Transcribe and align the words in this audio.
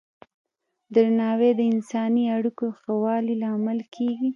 درناوی 0.95 1.51
د 1.59 1.61
انساني 1.73 2.23
اړیکو 2.37 2.65
ښه 2.79 2.93
والي 3.03 3.35
لامل 3.43 3.79
کېږي. 3.95 4.29